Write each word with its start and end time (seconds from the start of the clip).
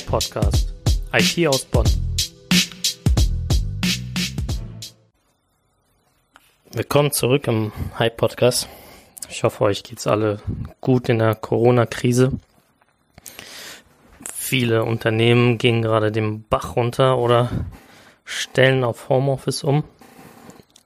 Podcast. 0.00 0.72
IT 1.12 1.48
aus 1.48 1.64
Bonn. 1.66 1.86
Willkommen 6.72 7.12
zurück 7.12 7.46
im 7.48 7.72
Hi 7.96 8.08
Podcast. 8.08 8.68
Ich 9.28 9.44
hoffe, 9.44 9.64
euch 9.64 9.82
geht's 9.82 10.06
alle 10.06 10.40
gut 10.80 11.08
in 11.08 11.18
der 11.18 11.34
Corona-Krise. 11.34 12.32
Viele 14.32 14.84
Unternehmen 14.84 15.58
gehen 15.58 15.82
gerade 15.82 16.10
den 16.10 16.44
Bach 16.48 16.76
runter 16.76 17.18
oder 17.18 17.50
stellen 18.24 18.84
auf 18.84 19.08
Homeoffice 19.08 19.64
um. 19.64 19.84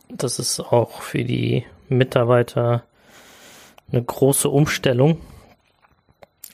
Das 0.09 0.39
ist 0.39 0.61
auch 0.61 1.03
für 1.03 1.25
die 1.25 1.65
Mitarbeiter 1.89 2.85
eine 3.93 4.03
große 4.03 4.49
Umstellung, 4.49 5.21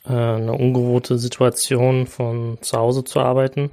äh, 0.05 0.13
eine 0.13 0.53
ungewohnte 0.53 1.19
Situation 1.19 2.07
von 2.07 2.59
zu 2.61 2.77
Hause 2.77 3.05
zu 3.05 3.21
arbeiten. 3.21 3.71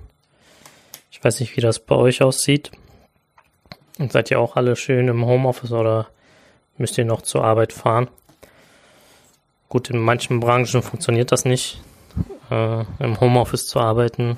Ich 1.12 1.24
weiß 1.24 1.40
nicht, 1.40 1.56
wie 1.58 1.62
das 1.62 1.80
bei 1.80 1.96
euch 1.96 2.22
aussieht. 2.22 2.72
Und 3.98 4.12
seid 4.12 4.32
ihr 4.32 4.40
auch 4.40 4.56
alle 4.56 4.76
schön 4.76 5.08
im 5.08 5.26
Homeoffice 5.26 5.72
oder 5.72 6.08
müsst 6.78 6.98
ihr 6.98 7.06
noch 7.06 7.22
zur 7.22 7.44
Arbeit 7.44 7.74
fahren? 7.74 8.08
Gut, 9.68 9.90
in 9.90 10.00
manchen 10.00 10.40
Branchen 10.40 10.82
funktioniert 10.82 11.32
das 11.32 11.46
nicht, 11.46 11.82
äh, 12.50 12.86
im 13.00 13.20
Homeoffice 13.20 13.68
zu 13.68 13.80
arbeiten, 13.80 14.38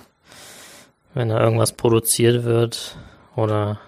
wenn 1.14 1.30
da 1.30 1.40
irgendwas 1.40 1.74
produziert 1.74 2.44
wird 2.44 2.98
oder 3.36 3.80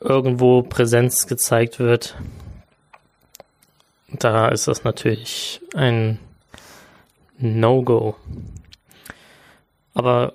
irgendwo 0.00 0.62
Präsenz 0.62 1.26
gezeigt 1.26 1.80
wird. 1.80 2.16
Da 4.08 4.48
ist 4.48 4.68
das 4.68 4.84
natürlich 4.84 5.60
ein 5.74 6.18
No-Go. 7.38 8.16
Aber 9.94 10.34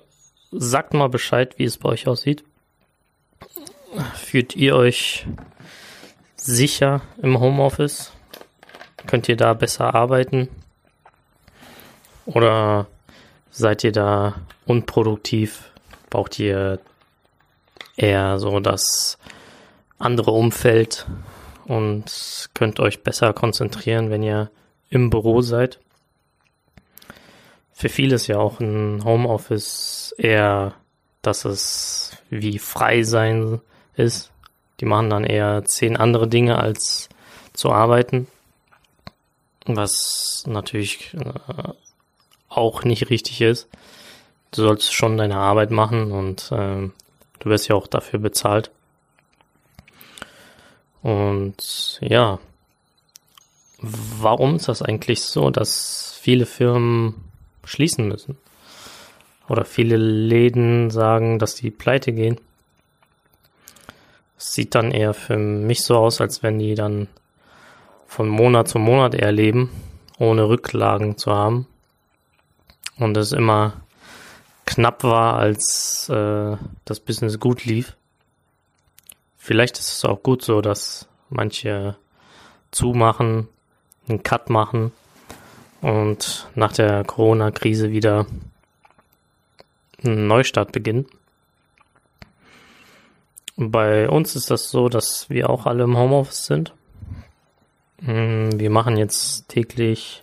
sagt 0.50 0.94
mal 0.94 1.08
Bescheid, 1.08 1.58
wie 1.58 1.64
es 1.64 1.78
bei 1.78 1.90
euch 1.90 2.06
aussieht. 2.06 2.44
Fühlt 4.14 4.56
ihr 4.56 4.76
euch 4.76 5.26
sicher 6.36 7.02
im 7.22 7.40
Homeoffice? 7.40 8.12
Könnt 9.06 9.28
ihr 9.28 9.36
da 9.36 9.54
besser 9.54 9.94
arbeiten? 9.94 10.48
Oder 12.26 12.86
seid 13.50 13.84
ihr 13.84 13.92
da 13.92 14.36
unproduktiv? 14.66 15.72
Braucht 16.08 16.38
ihr 16.38 16.78
eher 17.96 18.38
so 18.38 18.60
das 18.60 19.18
andere 19.98 20.30
Umfeld 20.30 21.06
und 21.64 22.50
könnt 22.54 22.80
euch 22.80 23.02
besser 23.02 23.32
konzentrieren, 23.32 24.10
wenn 24.10 24.22
ihr 24.22 24.50
im 24.88 25.10
Büro 25.10 25.40
seid? 25.40 25.80
Für 27.80 27.88
viele 27.88 28.16
ist 28.16 28.26
ja 28.26 28.36
auch 28.36 28.60
ein 28.60 29.02
Homeoffice 29.04 30.14
eher, 30.18 30.74
dass 31.22 31.46
es 31.46 32.14
wie 32.28 32.58
frei 32.58 33.04
sein 33.04 33.62
ist. 33.96 34.30
Die 34.80 34.84
machen 34.84 35.08
dann 35.08 35.24
eher 35.24 35.64
zehn 35.64 35.96
andere 35.96 36.28
Dinge 36.28 36.58
als 36.58 37.08
zu 37.54 37.72
arbeiten. 37.72 38.26
Was 39.64 40.44
natürlich 40.46 41.14
äh, 41.14 41.72
auch 42.50 42.84
nicht 42.84 43.08
richtig 43.08 43.40
ist. 43.40 43.66
Du 44.50 44.60
sollst 44.60 44.92
schon 44.92 45.16
deine 45.16 45.38
Arbeit 45.38 45.70
machen 45.70 46.12
und 46.12 46.52
äh, 46.52 46.90
du 47.38 47.44
wirst 47.44 47.68
ja 47.68 47.76
auch 47.76 47.86
dafür 47.86 48.18
bezahlt. 48.18 48.70
Und 51.00 51.98
ja, 52.02 52.40
warum 53.80 54.56
ist 54.56 54.68
das 54.68 54.82
eigentlich 54.82 55.22
so, 55.22 55.48
dass 55.48 56.18
viele 56.20 56.44
Firmen 56.44 57.29
schließen 57.70 58.08
müssen? 58.08 58.36
Oder 59.48 59.64
viele 59.64 59.96
Läden 59.96 60.90
sagen, 60.90 61.38
dass 61.38 61.54
die 61.54 61.70
pleite 61.70 62.12
gehen? 62.12 62.38
sieht 64.40 64.74
dann 64.74 64.90
eher 64.90 65.12
für 65.12 65.36
mich 65.36 65.82
so 65.82 65.96
aus, 65.96 66.20
als 66.20 66.42
wenn 66.42 66.58
die 66.58 66.74
dann 66.74 67.08
von 68.06 68.28
Monat 68.28 68.68
zu 68.68 68.78
Monat 68.78 69.14
eher 69.14 69.32
leben, 69.32 69.70
ohne 70.18 70.48
Rücklagen 70.48 71.18
zu 71.18 71.32
haben. 71.32 71.66
Und 72.96 73.16
es 73.16 73.32
immer 73.32 73.82
knapp 74.64 75.04
war, 75.04 75.36
als 75.36 76.08
äh, 76.08 76.56
das 76.84 77.00
Business 77.00 77.38
gut 77.38 77.64
lief. 77.64 77.96
Vielleicht 79.36 79.78
ist 79.78 79.92
es 79.92 80.04
auch 80.04 80.22
gut 80.22 80.42
so, 80.42 80.60
dass 80.60 81.06
manche 81.28 81.96
zumachen, 82.70 83.48
einen 84.08 84.22
Cut 84.22 84.48
machen 84.50 84.92
und 85.80 86.48
nach 86.54 86.72
der 86.72 87.04
Corona-Krise 87.04 87.90
wieder 87.90 88.26
einen 90.02 90.26
Neustart 90.26 90.72
beginnen. 90.72 91.06
Bei 93.56 94.08
uns 94.08 94.36
ist 94.36 94.50
das 94.50 94.70
so, 94.70 94.88
dass 94.88 95.28
wir 95.28 95.50
auch 95.50 95.66
alle 95.66 95.84
im 95.84 95.98
Homeoffice 95.98 96.46
sind. 96.46 96.72
Hm, 98.02 98.58
wir 98.58 98.70
machen 98.70 98.96
jetzt 98.96 99.48
täglich 99.48 100.22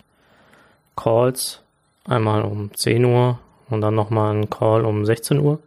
Calls, 0.96 1.62
einmal 2.04 2.42
um 2.42 2.74
10 2.74 3.04
Uhr 3.04 3.38
und 3.70 3.80
dann 3.80 3.94
nochmal 3.94 4.32
einen 4.32 4.50
Call 4.50 4.84
um 4.84 5.04
16 5.04 5.38
Uhr, 5.38 5.60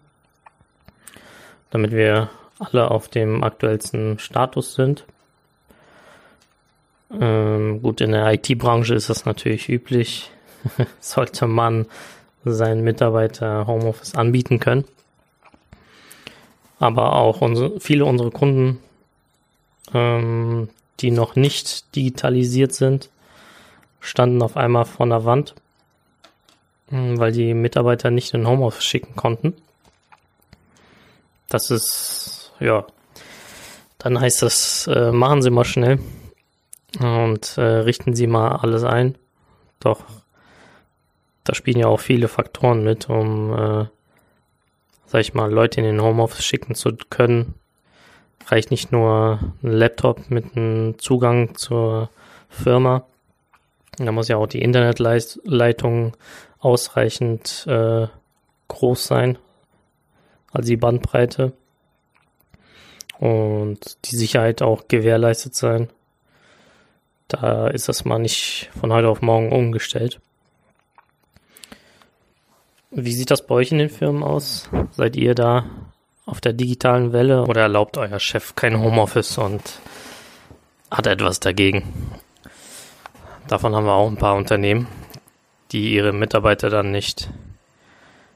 damit 1.70 1.92
wir 1.92 2.30
alle 2.60 2.92
auf 2.92 3.08
dem 3.08 3.44
aktuellsten 3.44 4.20
Status 4.20 4.76
sind. 4.76 5.06
Ähm, 7.20 7.82
gut, 7.82 8.02
in 8.02 8.12
der 8.12 8.32
IT-Branche 8.34 8.96
ist 8.96 9.10
das 9.10 9.26
natürlich 9.26 9.70
üblich. 9.70 10.32
Sollte 11.00 11.48
man 11.48 11.86
seinen 12.46 12.84
Mitarbeiter 12.84 13.68
Homeoffice 13.68 14.16
anbieten 14.16 14.60
können 14.60 14.86
aber 16.82 17.14
auch 17.14 17.42
unsere, 17.42 17.80
viele 17.80 18.06
unserer 18.06 18.32
Kunden, 18.32 18.80
ähm, 19.94 20.68
die 21.00 21.12
noch 21.12 21.36
nicht 21.36 21.96
digitalisiert 21.96 22.74
sind, 22.74 23.10
standen 24.00 24.42
auf 24.42 24.58
einmal 24.58 24.86
vor 24.86 25.06
der 25.06 25.24
Wand, 25.24 25.54
hm, 26.90 27.20
weil 27.20 27.32
die 27.34 27.54
Mitarbeiter 27.54 28.10
nicht 28.10 28.34
in 28.34 28.48
Homeoffice 28.48 28.84
schicken 28.84 29.16
konnten. 29.16 29.54
Das 31.50 31.70
ist, 31.70 32.52
ja, 32.60 32.88
dann 34.00 34.20
heißt 34.20 34.42
das, 34.42 34.88
äh, 34.88 35.12
machen 35.12 35.44
Sie 35.44 35.52
mal 35.52 35.66
schnell 35.66 36.00
und 37.00 37.58
äh, 37.58 37.62
richten 37.62 38.16
Sie 38.16 38.28
mal 38.28 38.58
alles 38.58 38.84
ein. 38.84 39.18
Doch, 39.80 40.04
da 41.44 41.56
spielen 41.56 41.80
ja 41.80 41.88
auch 41.88 42.00
viele 42.00 42.28
Faktoren 42.28 42.84
mit, 42.84 43.10
um 43.10 43.54
äh, 43.54 43.86
sag 45.12 45.22
ich 45.22 45.34
mal, 45.34 45.52
Leute 45.52 45.82
in 45.82 45.86
den 45.86 46.02
Homeoffice 46.02 46.46
schicken 46.46 46.74
zu 46.76 46.96
können. 47.10 47.56
Reicht 48.48 48.72
nicht 48.72 48.92
nur 48.92 49.40
ein 49.62 49.72
Laptop 49.72 50.30
mit 50.30 50.56
einem 50.56 50.98
Zugang 51.00 51.56
zur 51.56 52.10
Firma. 52.50 53.06
Da 53.98 54.12
muss 54.12 54.30
ja 54.30 54.38
auch 54.38 54.48
die 54.48 54.62
Internetleitung 54.62 56.16
ausreichend 56.60 57.66
äh, 57.68 58.08
groß 58.68 59.06
sein, 59.06 59.38
also 60.52 60.68
die 60.68 60.78
Bandbreite. 60.78 61.52
Und 63.20 63.98
die 64.06 64.16
Sicherheit 64.16 64.62
auch 64.62 64.88
gewährleistet 64.88 65.56
sein. 65.56 65.90
Da 67.32 67.68
ist 67.68 67.88
das 67.88 68.04
mal 68.04 68.20
nicht 68.20 68.70
von 68.78 68.92
heute 68.92 69.08
auf 69.08 69.22
morgen 69.22 69.54
umgestellt. 69.54 70.20
Wie 72.90 73.14
sieht 73.14 73.32
das 73.32 73.48
bei 73.48 73.56
euch 73.56 73.72
in 73.72 73.78
den 73.78 73.90
Firmen 73.90 74.22
aus? 74.22 74.70
Seid 74.92 75.16
ihr 75.16 75.34
da 75.34 75.64
auf 76.26 76.42
der 76.42 76.52
digitalen 76.52 77.14
Welle 77.14 77.44
oder 77.46 77.62
erlaubt 77.62 77.98
euer 77.98 78.20
Chef 78.20 78.54
kein 78.56 78.78
Homeoffice 78.78 79.38
und 79.38 79.62
hat 80.92 81.08
etwas 81.08 81.40
dagegen? 81.40 82.20
Davon 83.48 83.78
haben 83.78 83.86
wir 83.86 83.94
auch 83.94 84.10
ein 84.10 84.18
paar 84.18 84.36
Unternehmen, 84.36 84.88
die 85.72 85.94
ihre 85.94 86.12
Mitarbeiter 86.12 86.70
dann 86.70 86.92
nicht 86.92 87.30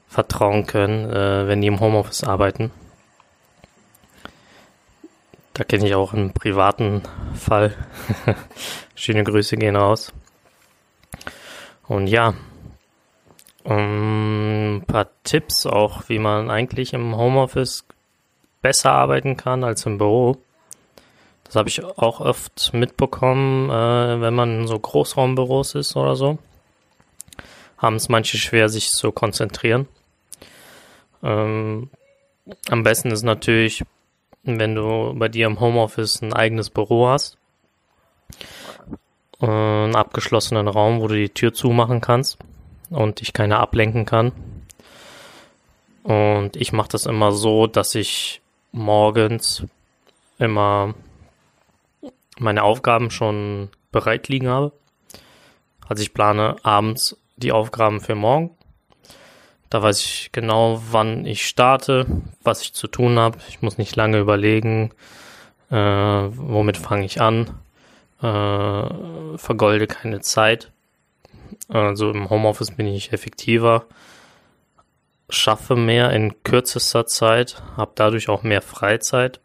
vertrauen 0.08 0.66
können, 0.66 1.10
äh, 1.10 1.46
wenn 1.48 1.60
die 1.60 1.68
im 1.68 1.80
Homeoffice 1.80 2.24
arbeiten. 2.24 2.70
Da 5.56 5.64
kenne 5.64 5.86
ich 5.86 5.94
auch 5.94 6.12
einen 6.12 6.34
privaten 6.34 7.00
Fall. 7.34 7.74
Schöne 8.94 9.24
Grüße 9.24 9.56
gehen 9.56 9.74
raus. 9.74 10.12
Und 11.88 12.08
ja, 12.08 12.34
um, 13.64 14.76
ein 14.76 14.84
paar 14.86 15.06
Tipps 15.24 15.64
auch, 15.64 16.10
wie 16.10 16.18
man 16.18 16.50
eigentlich 16.50 16.92
im 16.92 17.16
Homeoffice 17.16 17.86
besser 18.60 18.92
arbeiten 18.92 19.38
kann 19.38 19.64
als 19.64 19.86
im 19.86 19.96
Büro. 19.96 20.36
Das 21.44 21.56
habe 21.56 21.70
ich 21.70 21.82
auch 21.82 22.20
oft 22.20 22.74
mitbekommen, 22.74 23.70
äh, 23.70 24.20
wenn 24.20 24.34
man 24.34 24.60
in 24.60 24.66
so 24.66 24.78
Großraumbüros 24.78 25.74
ist 25.74 25.96
oder 25.96 26.16
so. 26.16 26.36
Haben 27.78 27.96
es 27.96 28.10
manche 28.10 28.36
schwer, 28.36 28.68
sich 28.68 28.90
zu 28.90 29.10
konzentrieren. 29.10 29.88
Ähm, 31.22 31.88
am 32.68 32.82
besten 32.82 33.10
ist 33.10 33.22
natürlich, 33.22 33.84
wenn 34.46 34.74
du 34.74 35.14
bei 35.14 35.28
dir 35.28 35.46
im 35.46 35.60
Homeoffice 35.60 36.22
ein 36.22 36.32
eigenes 36.32 36.70
Büro 36.70 37.08
hast. 37.08 37.36
Äh, 39.40 39.46
einen 39.46 39.96
abgeschlossenen 39.96 40.68
Raum, 40.68 41.00
wo 41.00 41.08
du 41.08 41.14
die 41.14 41.28
Tür 41.28 41.52
zumachen 41.52 42.00
kannst 42.00 42.38
und 42.90 43.20
ich 43.20 43.32
keiner 43.32 43.60
ablenken 43.60 44.06
kann. 44.06 44.32
Und 46.02 46.56
ich 46.56 46.72
mache 46.72 46.88
das 46.88 47.06
immer 47.06 47.32
so, 47.32 47.66
dass 47.66 47.94
ich 47.94 48.40
morgens 48.70 49.64
immer 50.38 50.94
meine 52.38 52.62
Aufgaben 52.62 53.10
schon 53.10 53.70
bereit 53.90 54.28
liegen 54.28 54.48
habe. 54.48 54.72
Also 55.88 56.02
ich 56.02 56.14
plane 56.14 56.56
abends 56.62 57.16
die 57.36 57.52
Aufgaben 57.52 58.00
für 58.00 58.14
morgen. 58.14 58.50
Da 59.70 59.82
weiß 59.82 60.00
ich 60.00 60.30
genau, 60.32 60.80
wann 60.90 61.26
ich 61.26 61.46
starte, 61.46 62.06
was 62.42 62.62
ich 62.62 62.72
zu 62.72 62.86
tun 62.86 63.18
habe. 63.18 63.38
Ich 63.48 63.62
muss 63.62 63.78
nicht 63.78 63.96
lange 63.96 64.18
überlegen, 64.18 64.92
äh, 65.70 65.76
womit 65.76 66.76
fange 66.76 67.04
ich 67.04 67.20
an. 67.20 67.50
Äh, 68.22 69.36
vergolde 69.38 69.86
keine 69.86 70.20
Zeit. 70.20 70.70
Also 71.68 72.10
im 72.10 72.30
Homeoffice 72.30 72.70
bin 72.70 72.86
ich 72.86 73.12
effektiver, 73.12 73.86
schaffe 75.28 75.74
mehr 75.74 76.10
in 76.12 76.42
kürzester 76.44 77.06
Zeit, 77.06 77.62
habe 77.76 77.92
dadurch 77.94 78.28
auch 78.28 78.42
mehr 78.42 78.62
Freizeit. 78.62 79.40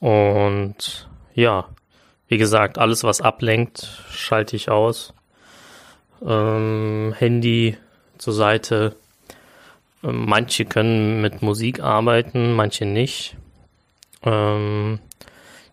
Und 0.00 1.08
ja, 1.34 1.68
wie 2.28 2.38
gesagt, 2.38 2.78
alles 2.78 3.04
was 3.04 3.20
ablenkt, 3.20 4.02
schalte 4.10 4.56
ich 4.56 4.70
aus. 4.70 5.12
Ähm, 6.26 7.14
Handy 7.16 7.76
zur 8.18 8.32
Seite. 8.32 8.96
Ähm, 10.02 10.26
manche 10.26 10.64
können 10.64 11.20
mit 11.20 11.42
Musik 11.42 11.80
arbeiten, 11.80 12.52
manche 12.52 12.84
nicht. 12.84 13.36
Ähm, 14.22 14.98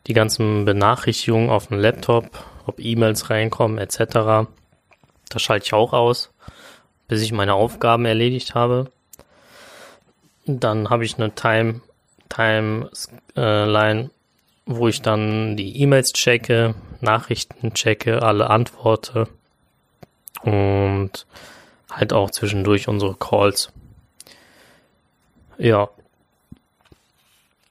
die 0.08 0.14
ganzen 0.14 0.66
Benachrichtigungen 0.66 1.50
auf 1.50 1.68
dem 1.68 1.80
Laptop, 1.80 2.30
ob 2.66 2.80
E-Mails 2.80 3.30
reinkommen 3.30 3.78
etc. 3.78 4.48
Das 5.30 5.42
schalte 5.42 5.66
ich 5.66 5.74
auch 5.74 5.94
aus, 5.94 6.32
bis 7.08 7.22
ich 7.22 7.32
meine 7.32 7.54
Aufgaben 7.54 8.06
erledigt 8.06 8.56
habe. 8.56 8.92
Dann 10.46 10.90
habe 10.90 11.06
ich 11.06 11.18
eine 11.18 11.34
Time 11.36 11.82
Timeline, 12.32 14.10
wo 14.66 14.88
ich 14.88 15.02
dann 15.02 15.58
die 15.58 15.82
E-Mails 15.82 16.14
checke, 16.14 16.76
Nachrichten 17.02 17.74
checke, 17.74 18.22
alle 18.22 18.50
antworte 18.50 19.28
und 20.44 21.26
halt 21.92 22.14
auch 22.14 22.32
zwischendurch 22.32 22.88
unsere 22.88 23.16
Calls. 23.16 23.72
Ja. 25.58 25.90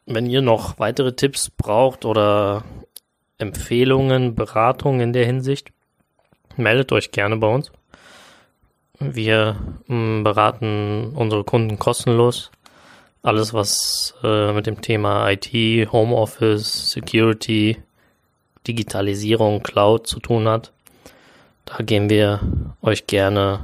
Wenn 0.06 0.26
ihr 0.26 0.42
noch 0.42 0.78
weitere 0.78 1.12
Tipps 1.12 1.50
braucht 1.50 2.04
oder 2.04 2.64
Empfehlungen, 3.38 4.34
Beratungen 4.34 5.00
in 5.00 5.12
der 5.12 5.24
Hinsicht, 5.24 5.72
meldet 6.56 6.92
euch 6.92 7.10
gerne 7.10 7.36
bei 7.36 7.46
uns. 7.46 7.72
Wir 8.98 9.56
mm, 9.86 10.22
beraten 10.22 11.12
unsere 11.14 11.44
Kunden 11.44 11.78
kostenlos. 11.78 12.50
Alles, 13.22 13.54
was 13.54 14.14
äh, 14.22 14.52
mit 14.52 14.66
dem 14.66 14.80
Thema 14.80 15.30
IT, 15.30 15.52
Homeoffice, 15.92 16.90
Security, 16.90 17.82
Digitalisierung, 18.66 19.62
Cloud 19.62 20.06
zu 20.06 20.20
tun 20.20 20.48
hat. 20.48 20.72
Da 21.64 21.78
geben 21.82 22.10
wir 22.10 22.40
euch 22.82 23.06
gerne 23.06 23.60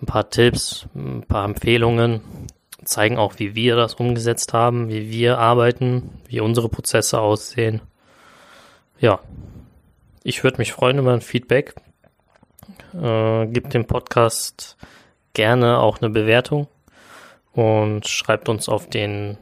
ein 0.00 0.06
paar 0.06 0.28
Tipps, 0.30 0.86
ein 0.94 1.22
paar 1.22 1.44
Empfehlungen, 1.44 2.20
zeigen 2.84 3.18
auch, 3.18 3.34
wie 3.38 3.54
wir 3.54 3.76
das 3.76 3.94
umgesetzt 3.94 4.52
haben, 4.52 4.88
wie 4.88 5.10
wir 5.10 5.38
arbeiten, 5.38 6.20
wie 6.28 6.40
unsere 6.40 6.68
Prozesse 6.68 7.20
aussehen. 7.20 7.80
Ja, 8.98 9.20
ich 10.22 10.44
würde 10.44 10.58
mich 10.58 10.72
freuen 10.72 10.98
über 10.98 11.12
ein 11.12 11.20
Feedback. 11.20 11.74
Äh, 12.94 13.46
gebt 13.46 13.74
dem 13.74 13.86
Podcast 13.86 14.76
gerne 15.34 15.78
auch 15.78 16.00
eine 16.00 16.10
Bewertung 16.10 16.68
und 17.52 18.06
schreibt 18.06 18.48
uns 18.48 18.68
auf 18.68 18.88
den 18.88 19.38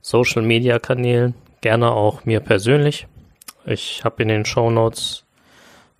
Social 0.00 0.42
Media 0.42 0.78
Kanälen, 0.78 1.34
gerne 1.60 1.92
auch 1.92 2.24
mir 2.24 2.40
persönlich. 2.40 3.06
Ich 3.64 4.04
habe 4.04 4.22
in 4.22 4.28
den 4.28 4.44
Show 4.44 4.70
Notes 4.70 5.24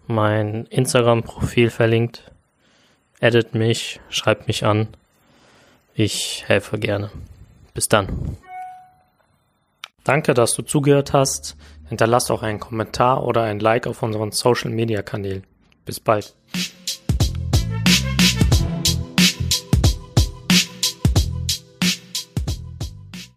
mein 0.09 0.67
Instagram-Profil 0.67 1.71
verlinkt. 1.71 2.32
Edit 3.23 3.55
mich, 3.55 4.01
schreibt 4.09 4.49
mich 4.49 4.65
an. 4.65 4.89
Ich 5.95 6.43
helfe 6.49 6.77
gerne. 6.77 7.13
Bis 7.73 7.87
dann. 7.87 8.37
Danke, 10.03 10.35
dass 10.35 10.55
du 10.55 10.63
zugehört 10.63 11.13
hast. 11.13 11.57
Hinterlass 11.89 12.33
auch 12.33 12.43
einen 12.43 12.59
Kommentar 12.59 13.25
oder 13.25 13.45
ein 13.45 13.61
Like 13.61 13.87
auf 13.87 14.03
unseren 14.03 14.33
Social 14.33 14.73
Media 14.73 15.03
Kanälen. 15.03 15.45
Bis 15.85 16.01
bald. 16.01 16.35